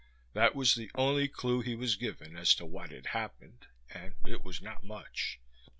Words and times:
That 0.33 0.55
was 0.55 0.73
the 0.73 0.89
only 0.95 1.27
clue 1.27 1.61
he 1.61 1.75
was 1.75 1.95
given 1.95 2.35
as 2.35 2.55
to 2.55 2.65
what 2.65 2.89
had 2.89 3.05
happened 3.13 3.67
and 3.91 4.15
it 4.25 4.43
was 4.43 4.59
not 4.59 4.83
much. 4.83 5.39